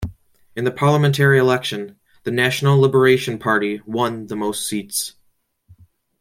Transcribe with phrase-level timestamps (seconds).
[0.55, 5.13] In the parliamentary election, the National Liberation Party won the mosts seats.